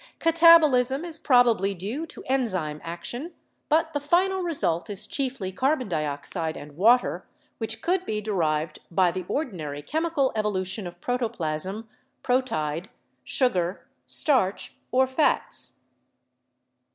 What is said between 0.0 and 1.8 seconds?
Katabolism is probably